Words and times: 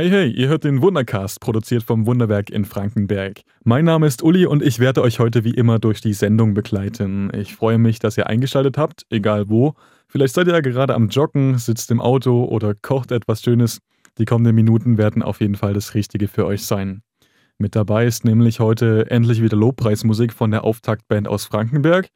Hey, 0.00 0.08
hey, 0.08 0.30
ihr 0.30 0.48
hört 0.48 0.64
den 0.64 0.80
Wundercast, 0.80 1.40
produziert 1.40 1.82
vom 1.82 2.06
Wunderwerk 2.06 2.48
in 2.48 2.64
Frankenberg. 2.64 3.42
Mein 3.64 3.84
Name 3.84 4.06
ist 4.06 4.22
Uli 4.22 4.46
und 4.46 4.62
ich 4.62 4.78
werde 4.78 5.02
euch 5.02 5.18
heute 5.18 5.44
wie 5.44 5.50
immer 5.50 5.78
durch 5.78 6.00
die 6.00 6.14
Sendung 6.14 6.54
begleiten. 6.54 7.30
Ich 7.34 7.54
freue 7.54 7.76
mich, 7.76 7.98
dass 7.98 8.16
ihr 8.16 8.26
eingeschaltet 8.26 8.78
habt, 8.78 9.04
egal 9.10 9.50
wo. 9.50 9.74
Vielleicht 10.08 10.34
seid 10.34 10.46
ihr 10.46 10.54
ja 10.54 10.60
gerade 10.60 10.94
am 10.94 11.10
Joggen, 11.10 11.58
sitzt 11.58 11.90
im 11.90 12.00
Auto 12.00 12.44
oder 12.44 12.72
kocht 12.74 13.12
etwas 13.12 13.42
Schönes. 13.42 13.80
Die 14.16 14.24
kommenden 14.24 14.54
Minuten 14.54 14.96
werden 14.96 15.22
auf 15.22 15.42
jeden 15.42 15.56
Fall 15.56 15.74
das 15.74 15.92
Richtige 15.92 16.28
für 16.28 16.46
euch 16.46 16.64
sein. 16.64 17.02
Mit 17.58 17.76
dabei 17.76 18.06
ist 18.06 18.24
nämlich 18.24 18.58
heute 18.58 19.10
endlich 19.10 19.42
wieder 19.42 19.58
Lobpreismusik 19.58 20.32
von 20.32 20.50
der 20.50 20.64
Auftaktband 20.64 21.28
aus 21.28 21.44
Frankenberg. 21.44 22.08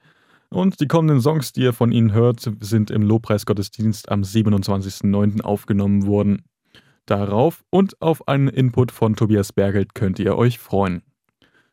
Und 0.49 0.81
die 0.81 0.89
kommenden 0.89 1.21
Songs, 1.21 1.53
die 1.53 1.65
ihr 1.65 1.75
von 1.75 1.93
ihnen 1.93 2.15
hört, 2.15 2.51
sind 2.61 2.91
im 2.91 3.03
Lobpreisgottesdienst 3.03 4.11
am 4.11 4.23
27.09. 4.23 5.43
aufgenommen 5.43 6.07
worden. 6.07 6.45
Darauf 7.07 7.65
und 7.71 8.01
auf 8.01 8.29
einen 8.29 8.49
Input 8.49 8.91
von 8.91 9.15
Tobias 9.15 9.53
Bergelt 9.53 9.95
könnt 9.95 10.19
ihr 10.19 10.37
euch 10.37 10.59
freuen. 10.59 11.03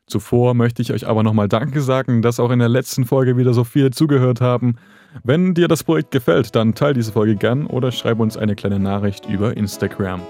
Zuvor 0.06 0.52
möchte 0.54 0.82
ich 0.82 0.92
euch 0.92 1.06
aber 1.06 1.22
nochmal 1.22 1.48
Danke 1.48 1.80
sagen, 1.80 2.20
dass 2.20 2.38
auch 2.38 2.50
in 2.50 2.58
der 2.58 2.68
letzten 2.68 3.04
Folge 3.04 3.36
wieder 3.36 3.54
so 3.54 3.64
viele 3.64 3.92
zugehört 3.92 4.40
haben. 4.40 4.76
Wenn 5.24 5.54
dir 5.54 5.68
das 5.68 5.84
Projekt 5.84 6.10
gefällt, 6.10 6.54
dann 6.54 6.74
teile 6.74 6.94
diese 6.94 7.12
Folge 7.12 7.36
gern 7.36 7.66
oder 7.66 7.92
schreib 7.92 8.20
uns 8.20 8.36
eine 8.36 8.54
kleine 8.54 8.78
Nachricht 8.78 9.26
über 9.26 9.56
Instagram. 9.56 10.20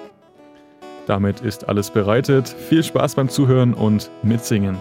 Damit 1.06 1.40
ist 1.40 1.68
alles 1.68 1.90
bereitet. 1.90 2.48
Viel 2.48 2.84
Spaß 2.84 3.16
beim 3.16 3.28
Zuhören 3.28 3.74
und 3.74 4.10
mitsingen. 4.22 4.76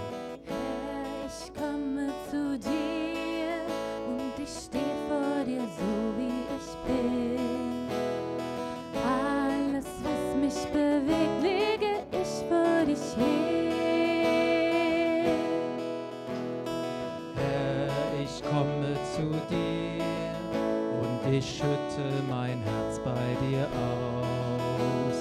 zu 19.21 19.29
dir 19.49 20.03
und 21.01 21.33
ich 21.33 21.57
schütte 21.57 22.05
mein 22.29 22.61
Herz 22.63 22.99
bei 23.03 23.35
dir 23.47 23.67
aus. 23.67 25.17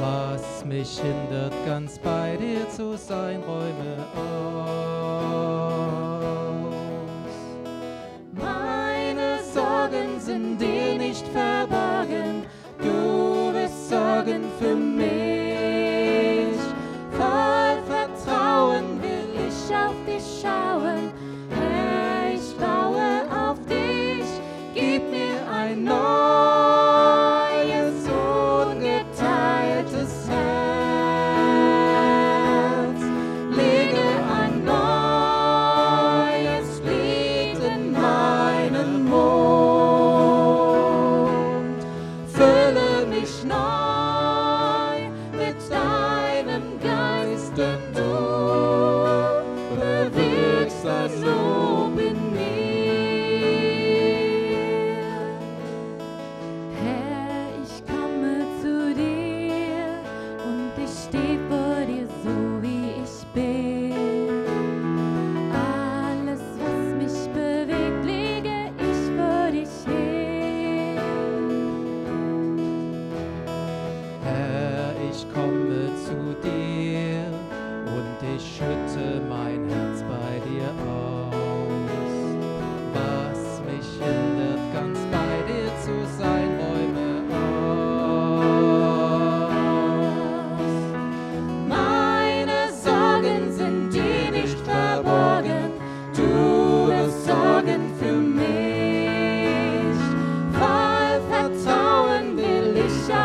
Was 0.00 0.64
mich 0.64 1.00
hindert, 1.00 1.54
ganz 1.66 1.98
bei 1.98 2.36
dir 2.36 2.68
zu 2.68 2.96
sein, 2.96 3.42
räume 3.42 4.06
aus. 4.16 6.23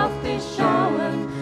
auf 0.10 0.22
dich 0.24 0.44
schauen. 0.58 1.39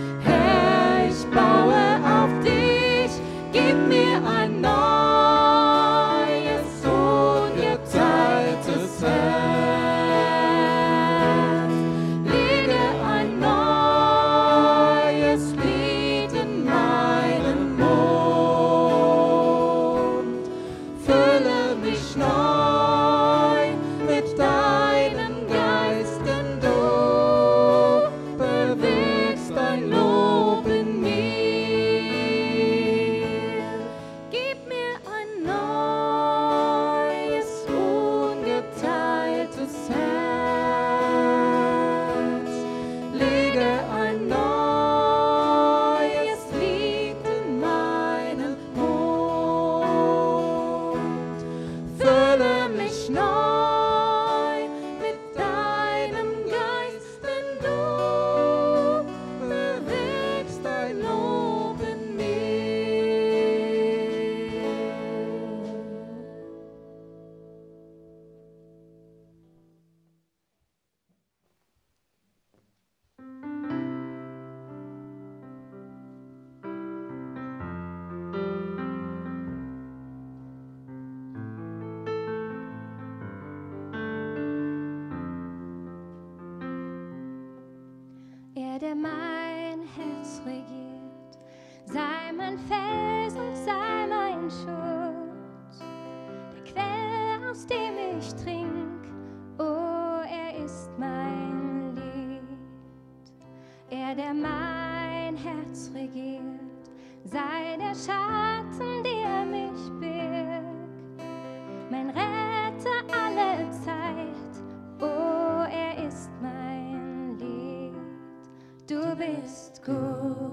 Christ 119.27 119.81
go. 119.83 120.46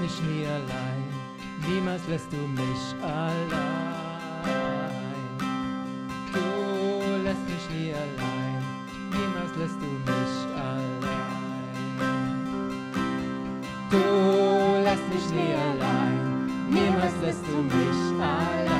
mich 0.00 0.22
nie 0.22 0.46
allein, 0.46 1.04
niemals 1.68 2.00
lässt 2.08 2.32
du 2.32 2.38
mich 2.38 2.94
allein. 3.02 3.50
Du 6.32 7.22
lässt 7.22 7.44
mich 7.46 7.66
nie 7.70 7.92
allein, 7.92 8.62
niemals 9.10 9.54
lässt 9.58 9.78
du 9.82 9.90
mich 10.10 10.36
allein. 10.56 11.20
Du 13.90 14.82
lässt 14.84 15.06
mich 15.12 15.26
nie 15.36 15.54
allein, 15.68 16.46
niemals 16.70 17.14
lässt 17.22 17.44
du 17.46 17.62
mich 17.62 18.22
allein. 18.22 18.79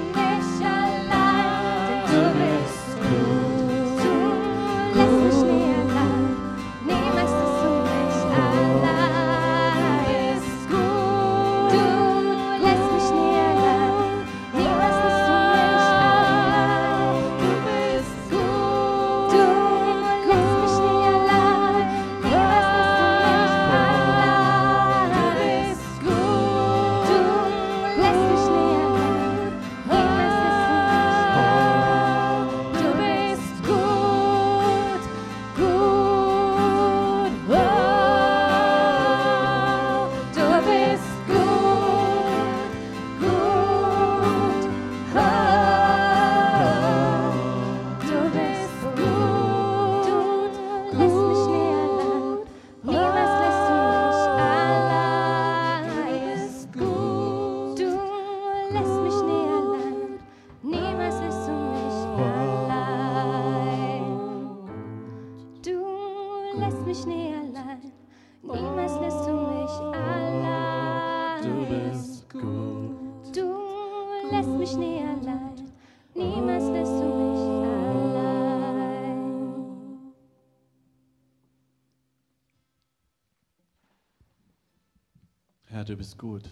Herr, 85.71 85.85
du 85.85 85.95
bist 85.95 86.17
gut. 86.17 86.49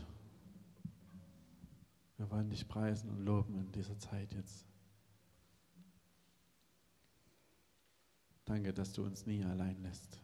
Wir 2.16 2.32
wollen 2.32 2.50
dich 2.50 2.66
preisen 2.70 3.10
und 3.10 3.26
loben 3.26 3.60
in 3.60 3.70
dieser 3.74 4.00
Zeit 4.00 4.34
jetzt. 4.34 4.66
Danke, 8.46 8.74
dass 8.74 8.94
du 8.94 9.04
uns 9.04 9.26
nie 9.26 9.44
allein 9.44 9.78
lässt. 9.84 10.22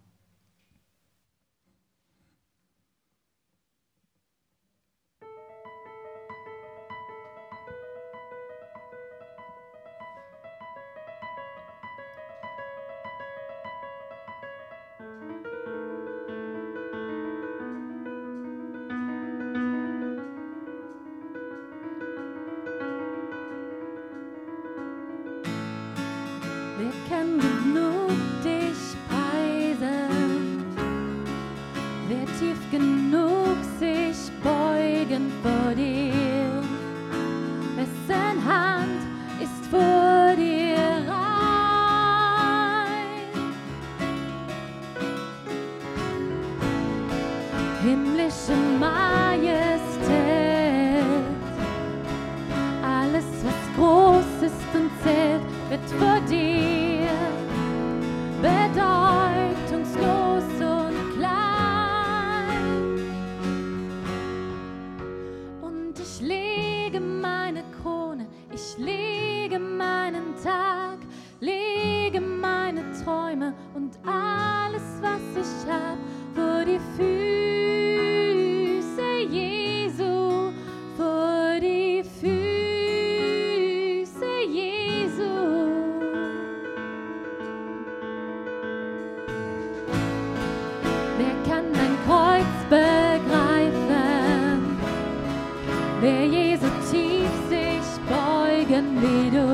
little 98.93 99.44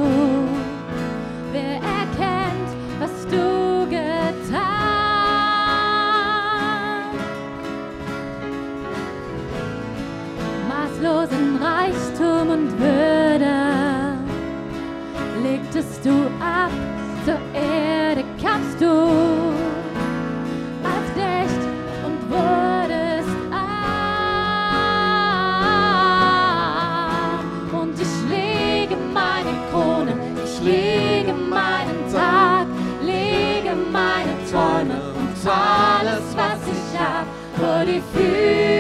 lege 31.32 31.50
meinen 31.50 32.14
Tag, 32.14 32.68
lege 33.02 33.76
meine 33.92 34.36
Träume 34.50 35.14
und 35.14 35.50
alles, 35.50 36.36
was 36.36 36.60
ich 36.68 37.00
hab, 37.00 37.26
vor 37.58 37.86
die 37.86 38.02
Füße 38.14 38.71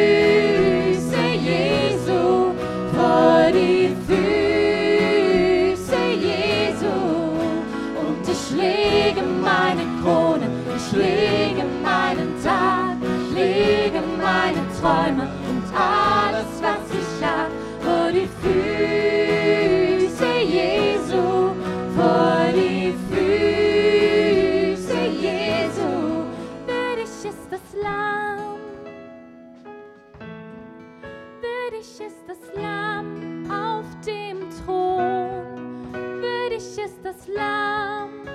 würdig 31.81 32.07
ist 32.07 32.23
das 32.27 32.61
Lamm 32.61 33.51
auf 33.51 33.85
dem 34.05 34.47
Thron, 34.51 35.91
würdig 35.91 36.57
ist 36.57 36.99
das 37.03 37.27
Lamm. 37.27 38.25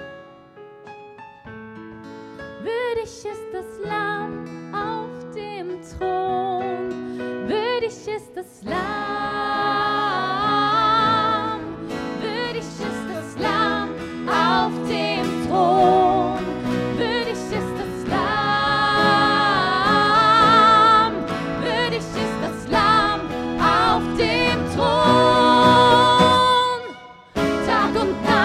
Würdig 2.61 3.05
ist 3.05 3.47
das 3.53 3.67
Lamm 3.85 4.75
auf 4.75 5.33
dem 5.33 5.81
Thron. 5.81 7.19
Würdig 7.47 8.09
ist 8.09 8.35
das 8.35 8.65
Lamm. 8.65 8.96
Tag 28.07 28.36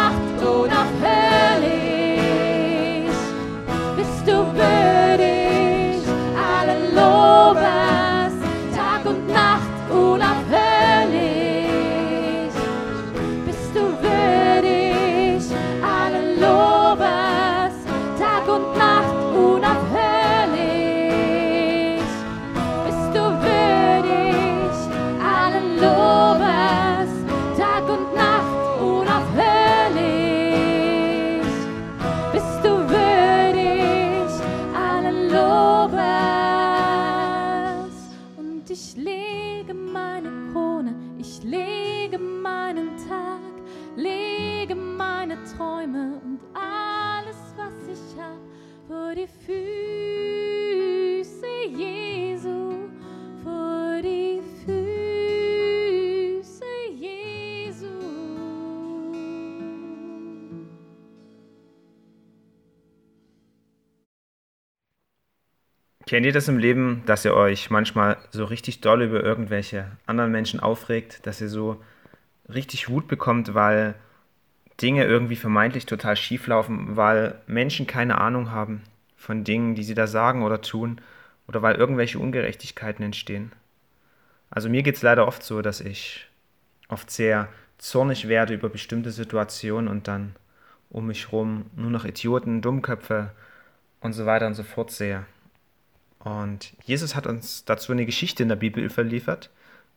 Kennt 66.11 66.25
ihr 66.25 66.33
das 66.33 66.49
im 66.49 66.57
Leben, 66.57 67.03
dass 67.05 67.23
ihr 67.23 67.33
euch 67.33 67.69
manchmal 67.69 68.17
so 68.31 68.43
richtig 68.43 68.81
doll 68.81 69.01
über 69.01 69.23
irgendwelche 69.23 69.85
anderen 70.05 70.29
Menschen 70.29 70.59
aufregt, 70.59 71.25
dass 71.25 71.39
ihr 71.39 71.47
so 71.47 71.81
richtig 72.53 72.89
Wut 72.89 73.07
bekommt, 73.07 73.53
weil 73.53 73.95
Dinge 74.81 75.05
irgendwie 75.05 75.37
vermeintlich 75.37 75.85
total 75.85 76.17
schief 76.17 76.47
laufen, 76.47 76.97
weil 76.97 77.39
Menschen 77.47 77.87
keine 77.87 78.19
Ahnung 78.19 78.51
haben 78.51 78.81
von 79.15 79.45
Dingen, 79.45 79.73
die 79.73 79.85
sie 79.85 79.93
da 79.93 80.05
sagen 80.05 80.43
oder 80.43 80.59
tun, 80.59 80.99
oder 81.47 81.61
weil 81.61 81.75
irgendwelche 81.75 82.19
Ungerechtigkeiten 82.19 83.05
entstehen? 83.05 83.53
Also 84.49 84.67
mir 84.67 84.83
geht 84.83 84.97
es 84.97 85.03
leider 85.03 85.25
oft 85.25 85.43
so, 85.43 85.61
dass 85.61 85.79
ich 85.79 86.27
oft 86.89 87.09
sehr 87.09 87.47
zornig 87.77 88.27
werde 88.27 88.53
über 88.53 88.67
bestimmte 88.67 89.11
Situationen 89.11 89.87
und 89.87 90.09
dann 90.09 90.35
um 90.89 91.07
mich 91.07 91.31
rum 91.31 91.67
nur 91.77 91.89
noch 91.89 92.03
Idioten, 92.03 92.61
Dummköpfe 92.61 93.31
und 94.01 94.11
so 94.11 94.25
weiter 94.25 94.47
und 94.47 94.55
so 94.55 94.63
fort 94.63 94.91
sehe. 94.91 95.25
Und 96.23 96.73
Jesus 96.83 97.15
hat 97.15 97.27
uns 97.27 97.65
dazu 97.65 97.91
eine 97.91 98.05
Geschichte 98.05 98.43
in 98.43 98.49
der 98.49 98.55
Bibel 98.55 98.83
überliefert, 98.83 99.49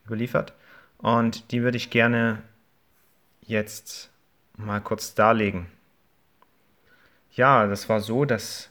überliefert 0.06 0.54
und 0.98 1.52
die 1.52 1.62
würde 1.62 1.76
ich 1.76 1.90
gerne 1.90 2.42
jetzt 3.42 4.10
mal 4.56 4.80
kurz 4.80 5.14
darlegen. 5.14 5.66
Ja, 7.32 7.66
das 7.66 7.88
war 7.88 8.00
so, 8.00 8.24
dass 8.24 8.70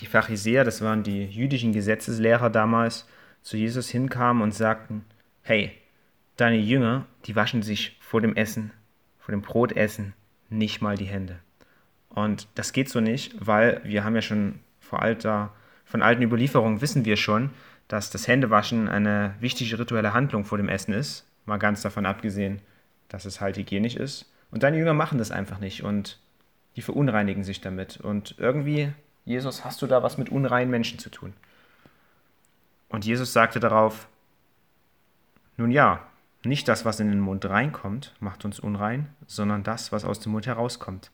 die 0.00 0.06
Pharisäer, 0.06 0.64
das 0.64 0.80
waren 0.82 1.02
die 1.02 1.24
jüdischen 1.24 1.72
Gesetzeslehrer 1.72 2.50
damals, 2.50 3.06
zu 3.42 3.56
Jesus 3.56 3.88
hinkamen 3.88 4.42
und 4.42 4.52
sagten, 4.54 5.04
hey, 5.42 5.72
deine 6.36 6.58
Jünger, 6.58 7.06
die 7.24 7.34
waschen 7.34 7.62
sich 7.62 7.98
vor 8.00 8.20
dem 8.20 8.36
Essen, 8.36 8.70
vor 9.18 9.32
dem 9.32 9.42
Brotessen 9.42 10.14
nicht 10.48 10.80
mal 10.82 10.96
die 10.96 11.06
Hände. 11.06 11.38
Und 12.10 12.46
das 12.54 12.72
geht 12.72 12.88
so 12.88 13.00
nicht, 13.00 13.34
weil 13.44 13.80
wir 13.84 14.04
haben 14.04 14.14
ja 14.14 14.22
schon 14.22 14.60
vor 14.78 15.02
alter, 15.02 15.52
von 15.92 16.00
alten 16.00 16.22
Überlieferungen 16.22 16.80
wissen 16.80 17.04
wir 17.04 17.18
schon, 17.18 17.50
dass 17.86 18.08
das 18.08 18.26
Händewaschen 18.26 18.88
eine 18.88 19.34
wichtige 19.40 19.78
rituelle 19.78 20.14
Handlung 20.14 20.46
vor 20.46 20.56
dem 20.56 20.70
Essen 20.70 20.94
ist, 20.94 21.26
mal 21.44 21.58
ganz 21.58 21.82
davon 21.82 22.06
abgesehen, 22.06 22.62
dass 23.10 23.26
es 23.26 23.42
halt 23.42 23.58
hygienisch 23.58 23.96
ist. 23.96 24.32
Und 24.50 24.62
deine 24.62 24.78
Jünger 24.78 24.94
machen 24.94 25.18
das 25.18 25.30
einfach 25.30 25.58
nicht 25.58 25.82
und 25.84 26.18
die 26.76 26.80
verunreinigen 26.80 27.44
sich 27.44 27.60
damit. 27.60 27.98
Und 27.98 28.36
irgendwie, 28.38 28.90
Jesus, 29.26 29.66
hast 29.66 29.82
du 29.82 29.86
da 29.86 30.02
was 30.02 30.16
mit 30.16 30.30
unreinen 30.30 30.70
Menschen 30.70 30.98
zu 30.98 31.10
tun? 31.10 31.34
Und 32.88 33.04
Jesus 33.04 33.34
sagte 33.34 33.60
darauf, 33.60 34.08
nun 35.58 35.70
ja, 35.70 36.06
nicht 36.42 36.68
das, 36.68 36.86
was 36.86 37.00
in 37.00 37.10
den 37.10 37.20
Mund 37.20 37.44
reinkommt, 37.44 38.14
macht 38.18 38.46
uns 38.46 38.60
unrein, 38.60 39.10
sondern 39.26 39.62
das, 39.62 39.92
was 39.92 40.06
aus 40.06 40.20
dem 40.20 40.32
Mund 40.32 40.46
herauskommt. 40.46 41.10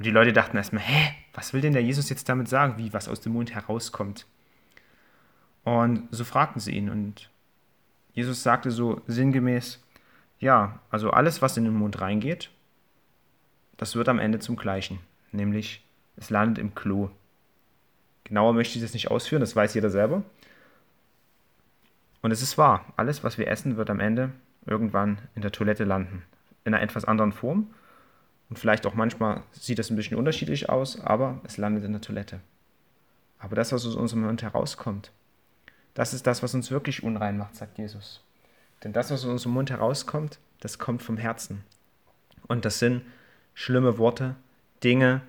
Und 0.00 0.06
die 0.06 0.12
Leute 0.12 0.32
dachten 0.32 0.56
erstmal, 0.56 0.82
hä, 0.82 1.14
was 1.34 1.52
will 1.52 1.60
denn 1.60 1.74
der 1.74 1.82
Jesus 1.82 2.08
jetzt 2.08 2.26
damit 2.26 2.48
sagen, 2.48 2.78
wie 2.78 2.94
was 2.94 3.06
aus 3.06 3.20
dem 3.20 3.34
Mund 3.34 3.54
herauskommt? 3.54 4.24
Und 5.62 6.08
so 6.10 6.24
fragten 6.24 6.58
sie 6.58 6.74
ihn 6.74 6.88
und 6.88 7.28
Jesus 8.14 8.42
sagte 8.42 8.70
so 8.70 9.02
sinngemäß, 9.06 9.78
ja, 10.38 10.80
also 10.88 11.10
alles, 11.10 11.42
was 11.42 11.58
in 11.58 11.64
den 11.64 11.74
Mund 11.74 12.00
reingeht, 12.00 12.48
das 13.76 13.94
wird 13.94 14.08
am 14.08 14.18
Ende 14.18 14.38
zum 14.38 14.56
Gleichen, 14.56 15.00
nämlich 15.32 15.84
es 16.16 16.30
landet 16.30 16.56
im 16.56 16.74
Klo. 16.74 17.10
Genauer 18.24 18.54
möchte 18.54 18.78
ich 18.78 18.82
das 18.82 18.94
nicht 18.94 19.10
ausführen, 19.10 19.40
das 19.40 19.54
weiß 19.54 19.74
jeder 19.74 19.90
selber. 19.90 20.22
Und 22.22 22.30
es 22.30 22.40
ist 22.40 22.56
wahr, 22.56 22.86
alles, 22.96 23.22
was 23.22 23.36
wir 23.36 23.48
essen, 23.48 23.76
wird 23.76 23.90
am 23.90 24.00
Ende 24.00 24.32
irgendwann 24.64 25.18
in 25.34 25.42
der 25.42 25.52
Toilette 25.52 25.84
landen. 25.84 26.22
In 26.64 26.72
einer 26.72 26.82
etwas 26.82 27.04
anderen 27.04 27.32
Form. 27.32 27.74
Und 28.50 28.58
vielleicht 28.58 28.84
auch 28.84 28.94
manchmal 28.94 29.44
sieht 29.52 29.78
das 29.78 29.90
ein 29.90 29.96
bisschen 29.96 30.18
unterschiedlich 30.18 30.68
aus, 30.68 31.00
aber 31.00 31.40
es 31.44 31.56
landet 31.56 31.84
in 31.84 31.92
der 31.92 32.00
Toilette. 32.00 32.40
Aber 33.38 33.54
das, 33.56 33.72
was 33.72 33.86
aus 33.86 33.94
unserem 33.94 34.24
Mund 34.24 34.42
herauskommt, 34.42 35.12
das 35.94 36.12
ist 36.12 36.26
das, 36.26 36.42
was 36.42 36.54
uns 36.54 36.70
wirklich 36.70 37.04
unrein 37.04 37.38
macht, 37.38 37.54
sagt 37.54 37.78
Jesus. 37.78 38.22
Denn 38.82 38.92
das, 38.92 39.10
was 39.10 39.24
aus 39.24 39.30
unserem 39.30 39.54
Mund 39.54 39.70
herauskommt, 39.70 40.40
das 40.58 40.78
kommt 40.78 41.02
vom 41.02 41.16
Herzen. 41.16 41.64
Und 42.48 42.64
das 42.64 42.80
sind 42.80 43.02
schlimme 43.54 43.98
Worte, 43.98 44.34
Dinge, 44.82 45.22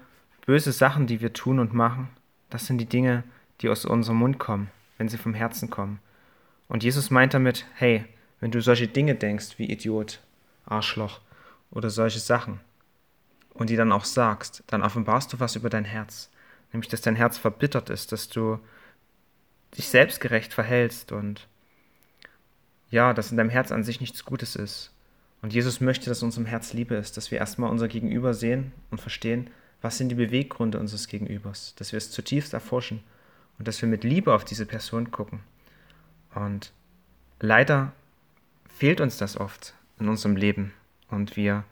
böse 0.46 0.72
Sachen, 0.72 1.06
die 1.06 1.22
wir 1.22 1.34
tun 1.34 1.60
und 1.60 1.74
machen. 1.74 2.10
Das 2.50 2.66
sind 2.66 2.80
die 2.80 2.86
Dinge, 2.86 3.24
die 3.62 3.70
aus 3.70 3.86
unserem 3.86 4.18
Mund 4.18 4.40
kommen, 4.40 4.72
wenn 4.98 5.10
sie 5.10 5.18
vom 5.18 5.36
Herzen 5.36 5.70
kommen. 5.70 6.00
Und 6.68 6.84
Jesus 6.84 7.12
meint 7.12 7.36
damit, 7.36 7.66
hey, 7.76 8.06
wenn 8.40 8.52
du 8.52 8.62
solche 8.62 8.88
Dinge 8.88 9.14
denkst 9.14 9.60
wie 9.60 9.72
Idiot, 9.72 10.22
Arschloch 10.66 11.22
oder 11.70 11.92
solche 11.92 12.20
Sachen 12.20 12.60
und 13.54 13.70
die 13.70 13.76
dann 13.76 13.92
auch 13.92 14.06
sagst, 14.06 14.64
dann 14.68 14.84
offenbarst 14.84 15.34
du 15.34 15.40
was 15.40 15.56
über 15.56 15.70
dein 15.70 15.86
Herz. 15.86 16.30
Nämlich, 16.72 16.90
dass 16.90 17.02
dein 17.02 17.16
Herz 17.16 17.38
verbittert 17.38 17.90
ist, 17.90 18.12
dass 18.12 18.30
du 18.30 18.60
dich 19.78 19.90
selbstgerecht 19.90 20.54
verhältst 20.54 21.12
und 21.12 21.48
ja, 22.90 23.14
dass 23.14 23.32
in 23.32 23.38
deinem 23.38 23.50
Herz 23.50 23.72
an 23.72 23.84
sich 23.84 24.02
nichts 24.02 24.26
Gutes 24.26 24.56
ist. 24.56 24.92
Und 25.42 25.54
Jesus 25.54 25.82
möchte, 25.82 26.10
dass 26.10 26.24
unserem 26.24 26.46
Herz 26.46 26.74
Liebe 26.74 26.96
ist, 26.96 27.18
dass 27.18 27.32
wir 27.32 27.40
erstmal 27.40 27.72
unser 27.72 27.88
Gegenüber 27.88 28.34
sehen 28.34 28.74
und 28.92 29.02
verstehen, 29.02 29.50
was 29.82 29.98
sind 29.98 30.10
die 30.10 30.16
Beweggründe 30.16 30.80
unseres 30.80 31.08
Gegenübers, 31.08 31.74
dass 31.78 31.92
wir 31.92 31.98
es 31.98 32.12
zutiefst 32.12 32.54
erforschen 32.54 33.02
und 33.58 33.68
dass 33.68 33.82
wir 33.82 33.90
mit 33.90 34.04
Liebe 34.04 34.34
auf 34.34 34.46
diese 34.46 34.66
Person 34.66 35.10
gucken. 35.10 35.40
Und 36.36 36.72
leider 37.40 37.94
fehlt 38.70 39.02
uns 39.02 39.18
das 39.18 39.38
oft 39.38 39.74
in 40.00 40.08
unserem 40.08 40.36
Leben 40.36 40.74
und 41.10 41.36
wir 41.36 41.64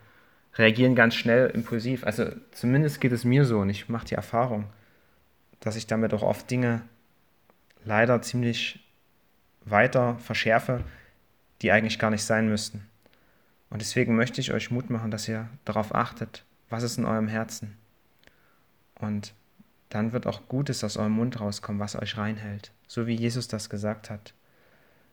reagieren 0.56 0.94
ganz 0.94 1.14
schnell 1.14 1.50
impulsiv. 1.50 2.04
Also 2.04 2.26
zumindest 2.50 3.00
geht 3.00 3.12
es 3.12 3.24
mir 3.24 3.44
so 3.44 3.60
und 3.60 3.70
ich 3.70 3.88
mache 3.88 4.06
die 4.06 4.14
Erfahrung, 4.14 4.66
dass 5.60 5.76
ich 5.76 5.86
damit 5.86 6.12
auch 6.14 6.22
oft 6.22 6.50
Dinge 6.50 6.82
leider 7.84 8.20
ziemlich 8.22 8.80
weiter 9.64 10.18
verschärfe, 10.18 10.82
die 11.62 11.72
eigentlich 11.72 11.98
gar 11.98 12.10
nicht 12.10 12.24
sein 12.24 12.48
müssten. 12.48 12.86
Und 13.68 13.80
deswegen 13.80 14.16
möchte 14.16 14.40
ich 14.40 14.52
euch 14.52 14.70
Mut 14.70 14.90
machen, 14.90 15.10
dass 15.10 15.28
ihr 15.28 15.48
darauf 15.64 15.94
achtet, 15.94 16.44
was 16.68 16.82
ist 16.82 16.98
in 16.98 17.04
eurem 17.04 17.28
Herzen. 17.28 17.76
Und 18.96 19.32
dann 19.90 20.12
wird 20.12 20.26
auch 20.26 20.48
Gutes 20.48 20.82
aus 20.84 20.96
eurem 20.96 21.12
Mund 21.12 21.40
rauskommen, 21.40 21.80
was 21.80 21.96
euch 21.96 22.16
reinhält, 22.16 22.72
so 22.86 23.06
wie 23.06 23.14
Jesus 23.14 23.48
das 23.48 23.70
gesagt 23.70 24.10
hat. 24.10 24.34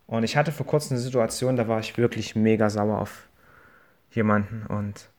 Und 0.07 0.23
ich 0.23 0.37
hatte 0.37 0.51
vor 0.51 0.65
kurzem 0.65 0.95
eine 0.95 1.01
Situation, 1.01 1.55
da 1.55 1.67
war 1.67 1.79
ich 1.79 1.97
wirklich 1.97 2.35
mega 2.35 2.69
sauer 2.69 2.99
auf 2.99 3.27
jemanden 4.11 4.65
und 4.67 5.09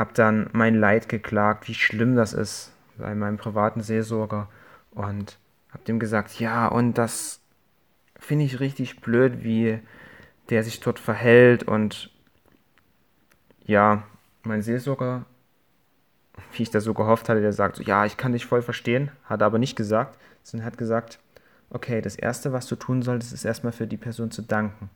habe 0.00 0.14
dann 0.14 0.48
mein 0.54 0.76
Leid 0.76 1.10
geklagt, 1.10 1.68
wie 1.68 1.74
schlimm 1.74 2.16
das 2.16 2.32
ist 2.32 2.72
bei 2.96 3.14
meinem 3.14 3.36
privaten 3.36 3.82
Seelsorger 3.82 4.48
und 4.92 5.38
habe 5.68 5.84
dem 5.84 5.98
gesagt, 5.98 6.40
ja, 6.40 6.68
und 6.68 6.96
das 6.96 7.42
finde 8.18 8.46
ich 8.46 8.60
richtig 8.60 9.02
blöd, 9.02 9.44
wie 9.44 9.78
der 10.48 10.64
sich 10.64 10.80
dort 10.80 10.98
verhält 10.98 11.64
und 11.64 12.10
ja, 13.66 14.04
mein 14.42 14.62
Seelsorger, 14.62 15.26
wie 16.54 16.62
ich 16.62 16.70
das 16.70 16.84
so 16.84 16.94
gehofft 16.94 17.28
hatte, 17.28 17.42
der 17.42 17.52
sagt 17.52 17.76
so, 17.76 17.82
ja, 17.82 18.06
ich 18.06 18.16
kann 18.16 18.32
dich 18.32 18.46
voll 18.46 18.62
verstehen, 18.62 19.10
hat 19.24 19.42
aber 19.42 19.58
nicht 19.58 19.76
gesagt, 19.76 20.18
sondern 20.42 20.64
hat 20.64 20.78
gesagt, 20.78 21.18
okay, 21.68 22.00
das 22.00 22.16
Erste, 22.16 22.54
was 22.54 22.66
du 22.66 22.76
tun 22.76 23.02
solltest, 23.02 23.34
ist 23.34 23.44
erstmal 23.44 23.74
für 23.74 23.86
die 23.86 23.98
Person 23.98 24.30
zu 24.30 24.40
danken, 24.40 24.88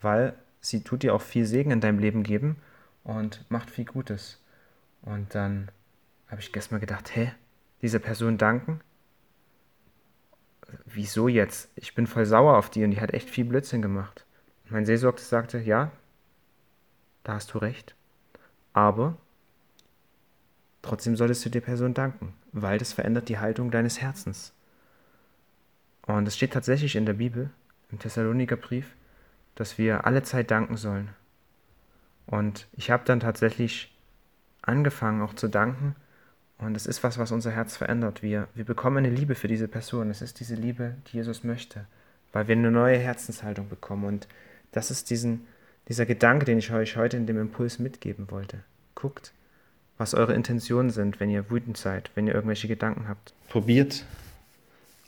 weil 0.00 0.34
sie 0.60 0.82
tut 0.82 1.04
dir 1.04 1.14
auch 1.14 1.22
viel 1.22 1.46
Segen 1.46 1.70
in 1.70 1.80
deinem 1.80 2.00
Leben 2.00 2.24
geben 2.24 2.56
und 3.04 3.44
macht 3.50 3.70
viel 3.70 3.84
Gutes. 3.84 4.40
Und 5.02 5.34
dann 5.34 5.70
habe 6.28 6.40
ich 6.40 6.52
gestern 6.52 6.80
gedacht, 6.80 7.14
hä, 7.14 7.32
dieser 7.82 7.98
Person 7.98 8.38
danken? 8.38 8.80
Wieso 10.86 11.28
jetzt? 11.28 11.70
Ich 11.76 11.94
bin 11.94 12.06
voll 12.06 12.24
sauer 12.24 12.56
auf 12.56 12.70
die 12.70 12.84
und 12.84 12.92
die 12.92 13.00
hat 13.00 13.12
echt 13.12 13.28
viel 13.28 13.44
Blödsinn 13.44 13.82
gemacht. 13.82 14.24
Mein 14.70 14.86
Seelsorger 14.86 15.18
sagte, 15.18 15.58
ja, 15.58 15.90
da 17.24 17.34
hast 17.34 17.52
du 17.52 17.58
recht. 17.58 17.94
Aber 18.72 19.16
trotzdem 20.80 21.16
solltest 21.16 21.44
du 21.44 21.50
der 21.50 21.60
Person 21.60 21.92
danken, 21.92 22.34
weil 22.52 22.78
das 22.78 22.92
verändert 22.92 23.28
die 23.28 23.38
Haltung 23.38 23.70
deines 23.70 24.00
Herzens. 24.00 24.54
Und 26.06 26.26
es 26.26 26.36
steht 26.36 26.52
tatsächlich 26.52 26.96
in 26.96 27.06
der 27.06 27.12
Bibel, 27.12 27.50
im 27.90 27.98
Thessalonikerbrief, 27.98 28.86
dass 29.54 29.76
wir 29.76 30.06
alle 30.06 30.22
Zeit 30.22 30.50
danken 30.50 30.76
sollen. 30.76 31.10
Und 32.32 32.66
ich 32.72 32.90
habe 32.90 33.02
dann 33.04 33.20
tatsächlich 33.20 33.94
angefangen 34.62 35.20
auch 35.20 35.34
zu 35.34 35.48
danken. 35.48 35.94
Und 36.56 36.74
es 36.78 36.86
ist 36.86 37.04
was, 37.04 37.18
was 37.18 37.30
unser 37.30 37.50
Herz 37.50 37.76
verändert. 37.76 38.22
Wir, 38.22 38.48
wir 38.54 38.64
bekommen 38.64 38.96
eine 38.96 39.10
Liebe 39.10 39.34
für 39.34 39.48
diese 39.48 39.68
Person. 39.68 40.08
Es 40.08 40.22
ist 40.22 40.40
diese 40.40 40.54
Liebe, 40.54 40.94
die 41.08 41.18
Jesus 41.18 41.44
möchte, 41.44 41.84
weil 42.32 42.48
wir 42.48 42.56
eine 42.56 42.70
neue 42.70 42.96
Herzenshaltung 42.96 43.68
bekommen. 43.68 44.04
Und 44.04 44.28
das 44.70 44.90
ist 44.90 45.10
diesen, 45.10 45.46
dieser 45.88 46.06
Gedanke, 46.06 46.46
den 46.46 46.56
ich 46.56 46.72
euch 46.72 46.96
heute 46.96 47.18
in 47.18 47.26
dem 47.26 47.38
Impuls 47.38 47.78
mitgeben 47.78 48.30
wollte. 48.30 48.60
Guckt, 48.94 49.34
was 49.98 50.14
eure 50.14 50.32
Intentionen 50.32 50.88
sind, 50.88 51.20
wenn 51.20 51.28
ihr 51.28 51.50
wütend 51.50 51.76
seid, 51.76 52.10
wenn 52.14 52.26
ihr 52.26 52.34
irgendwelche 52.34 52.66
Gedanken 52.66 53.08
habt. 53.08 53.34
Probiert 53.50 54.06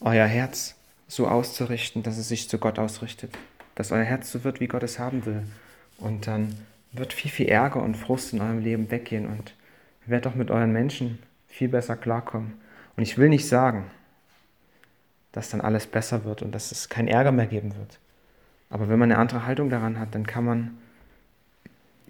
euer 0.01 0.27
Herz 0.27 0.75
so 1.09 1.27
auszurichten, 1.27 2.03
dass 2.03 2.19
es 2.19 2.29
sich 2.29 2.51
zu 2.51 2.59
Gott 2.59 2.79
ausrichtet. 2.79 3.33
Dass 3.77 3.93
euer 3.93 4.05
Herz 4.05 4.31
so 4.31 4.45
wird, 4.45 4.61
wie 4.61 4.69
Gott 4.69 4.83
es 4.83 4.99
haben 4.99 5.25
will. 5.25 5.45
Und 5.97 6.27
dann 6.27 6.55
wird 6.95 7.13
viel, 7.13 7.31
viel 7.31 7.49
Ärger 7.49 7.83
und 7.83 7.97
Frust 7.97 8.33
in 8.33 8.41
eurem 8.41 8.61
Leben 8.61 8.91
weggehen 8.91 9.27
und 9.27 9.55
ihr 10.05 10.11
werdet 10.11 10.33
auch 10.33 10.37
mit 10.37 10.51
euren 10.51 10.73
Menschen 10.73 11.19
viel 11.49 11.69
besser 11.69 11.97
klarkommen. 11.97 12.55
Und 12.97 13.03
ich 13.03 13.19
will 13.19 13.29
nicht 13.29 13.49
sagen, 13.49 13.91
dass 15.33 15.51
dann 15.51 15.61
alles 15.61 15.87
besser 15.87 16.25
wird 16.25 16.43
und 16.43 16.53
dass 16.53 16.71
es 16.71 16.89
keinen 16.89 17.09
Ärger 17.09 17.33
mehr 17.33 17.47
geben 17.47 17.75
wird. 17.77 17.99
Aber 18.71 18.89
wenn 18.89 18.99
man 18.99 19.11
eine 19.11 19.21
andere 19.21 19.47
Haltung 19.47 19.69
daran 19.69 19.99
hat, 19.99 20.15
dann 20.15 20.27
kann 20.27 20.45
man 20.45 20.79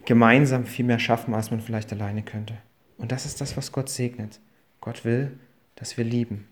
gemeinsam 0.05 0.67
viel 0.67 0.85
mehr 0.85 0.99
schaffen, 0.99 1.35
als 1.35 1.51
man 1.51 1.61
vielleicht 1.61 1.93
alleine 1.93 2.23
könnte. 2.23 2.57
Und 2.99 3.13
das 3.13 3.25
ist 3.25 3.41
das, 3.41 3.57
was 3.57 3.73
Gott 3.73 3.89
segnet. 3.89 4.41
Gott 4.81 5.05
will, 5.05 5.39
dass 5.77 5.97
wir 5.97 6.05
lieben. 6.05 6.47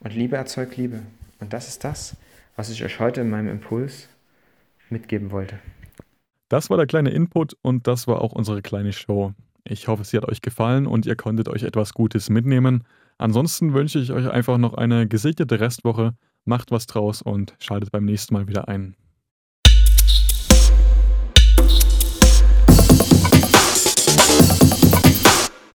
Und 0.00 0.14
Liebe 0.14 0.36
erzeugt 0.36 0.76
Liebe. 0.76 1.02
Und 1.38 1.52
das 1.52 1.68
ist 1.68 1.84
das, 1.84 2.16
was 2.56 2.70
ich 2.70 2.84
euch 2.84 2.98
heute 2.98 3.20
in 3.20 3.30
meinem 3.30 3.48
Impuls 3.48 4.08
mitgeben 4.90 5.30
wollte. 5.30 5.58
Das 6.48 6.70
war 6.70 6.76
der 6.76 6.86
kleine 6.86 7.10
Input 7.10 7.56
und 7.62 7.86
das 7.86 8.06
war 8.06 8.20
auch 8.20 8.32
unsere 8.32 8.62
kleine 8.62 8.92
Show. 8.92 9.32
Ich 9.64 9.88
hoffe, 9.88 10.04
sie 10.04 10.16
hat 10.16 10.28
euch 10.28 10.42
gefallen 10.42 10.86
und 10.86 11.06
ihr 11.06 11.16
konntet 11.16 11.48
euch 11.48 11.62
etwas 11.62 11.94
Gutes 11.94 12.28
mitnehmen. 12.28 12.84
Ansonsten 13.16 13.72
wünsche 13.72 13.98
ich 13.98 14.12
euch 14.12 14.28
einfach 14.28 14.58
noch 14.58 14.74
eine 14.74 15.08
gesegnete 15.08 15.58
Restwoche. 15.60 16.14
Macht 16.44 16.70
was 16.70 16.86
draus 16.86 17.22
und 17.22 17.54
schaltet 17.58 17.90
beim 17.90 18.04
nächsten 18.04 18.34
Mal 18.34 18.48
wieder 18.48 18.68
ein. 18.68 18.94